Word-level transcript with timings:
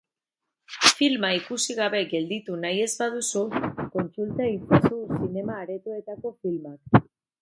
Filma 0.99 1.29
ikusi 1.39 1.75
gabe 1.79 1.99
gelditu 2.13 2.57
nahi 2.63 2.81
ez 2.85 2.89
baduzu, 3.01 3.43
kontsulta 3.97 4.49
itzazu 4.55 5.01
zinema-aretoetako 5.19 6.33
filmak. 6.41 7.03